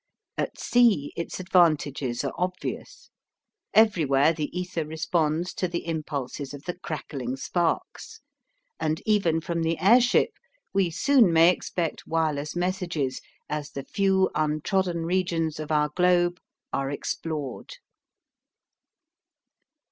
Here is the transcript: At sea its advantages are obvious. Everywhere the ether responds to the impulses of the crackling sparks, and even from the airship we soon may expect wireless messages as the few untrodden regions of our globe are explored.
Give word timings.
At 0.35 0.57
sea 0.57 1.13
its 1.15 1.39
advantages 1.39 2.23
are 2.23 2.33
obvious. 2.35 3.11
Everywhere 3.71 4.33
the 4.33 4.45
ether 4.45 4.83
responds 4.83 5.53
to 5.53 5.67
the 5.67 5.85
impulses 5.85 6.55
of 6.55 6.63
the 6.63 6.73
crackling 6.73 7.35
sparks, 7.35 8.19
and 8.79 8.99
even 9.05 9.41
from 9.41 9.61
the 9.61 9.77
airship 9.79 10.31
we 10.73 10.89
soon 10.89 11.31
may 11.31 11.51
expect 11.51 12.07
wireless 12.07 12.55
messages 12.55 13.21
as 13.47 13.69
the 13.69 13.83
few 13.83 14.31
untrodden 14.33 15.05
regions 15.05 15.59
of 15.59 15.71
our 15.71 15.89
globe 15.89 16.39
are 16.73 16.89
explored. 16.89 17.75